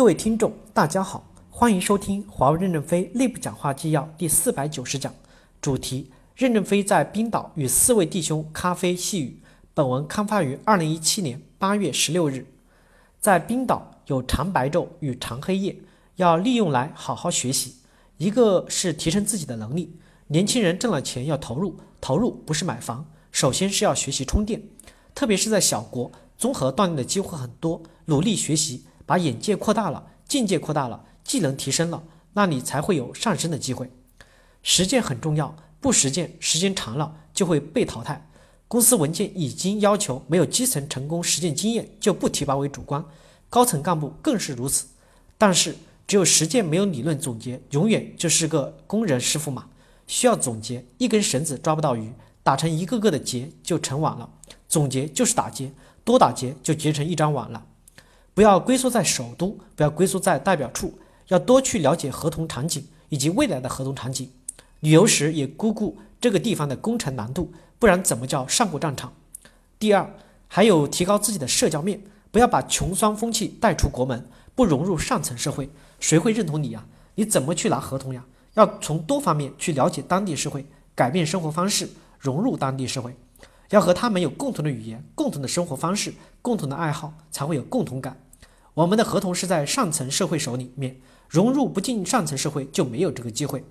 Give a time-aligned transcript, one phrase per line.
[0.00, 5.14] 各位听众，大家好，欢迎收听华为任正非内部讲话纪要第四百九十讲，
[5.60, 9.42] 主题：任正非在冰岛与四位弟兄咖啡细语。
[9.74, 12.46] 本文刊发于二零一七年八月十六日。
[13.20, 15.76] 在冰岛有长白昼与长黑夜，
[16.16, 17.74] 要利用来好好学习。
[18.16, 19.98] 一个是提升自己的能力，
[20.28, 24.62] 年轻人挣了钱要投入，投入不是买房，首先是要学习充电，
[25.14, 28.86] 特别是在小国，综合锻炼的机会很多，努力学习。
[29.10, 32.00] 把眼界扩大了，境界扩大了，技能提升了，
[32.34, 33.90] 那你才会有上升的机会。
[34.62, 38.24] 实践很重要，不实践，时间长了就会被淘汰。
[38.68, 43.04] 公司文件已经要求没有基层成功实践经验就不提拔为主管，
[43.48, 44.86] 高层干部更是如此。
[45.36, 45.74] 但是
[46.06, 49.66] 只有实践没有理论总结，永远就是个工人师傅嘛，
[50.06, 50.86] 需要总结。
[50.98, 52.12] 一根绳子抓不到鱼，
[52.44, 54.30] 打成一个个的结就成网了。
[54.68, 55.72] 总结就是打结，
[56.04, 57.66] 多打结就结成一张网了。
[58.40, 64.32] 不要龟缩在首都，不要龟缩在代表处，要多去了解合同场景以及未来的合同场景。
[64.78, 69.12] 旅游时也估估这个地方的工程难度，不然怎么叫上过战场？
[69.78, 70.10] 第二，
[70.48, 75.68] 还有提高自己的社交面，不要把穷酸风气带出国门，不融入上层社会，
[75.98, 76.86] 谁会认同你呀？
[77.16, 78.24] 你怎么去拿合同呀？
[78.54, 81.86] 要从多方面去了解当地社会，改变生活方式，
[82.18, 83.14] 融入当地社会，
[83.68, 86.14] 要和他们有共同的语言、共同的生活方式。
[86.42, 88.18] 共同的爱好才会有共同感。
[88.80, 90.96] 我们的合同是在上层社会手里面，
[91.28, 93.62] 融入不进上层社会就没有这个机会。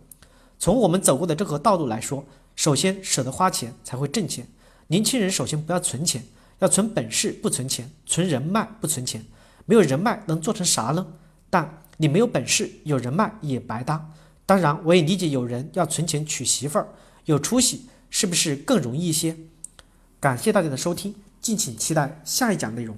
[0.60, 2.24] 从我们走过的这个道路来说，
[2.56, 4.48] 首先舍得花钱才会挣钱。
[4.86, 6.24] 年轻人首先不要存钱，
[6.60, 9.26] 要存本事不存钱，存人脉不存钱。
[9.66, 11.08] 没有人脉能做成啥呢？
[11.50, 14.12] 但你没有本事，有人脉也白搭。
[14.46, 16.88] 当然，我也理解有人要存钱娶媳妇儿，
[17.26, 19.36] 有出息是不是更容易一些？
[20.20, 21.16] 感谢大家的收听。
[21.42, 22.96] 敬请期待下一讲内容。